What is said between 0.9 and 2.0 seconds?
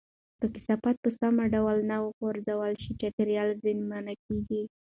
په سم ډول نه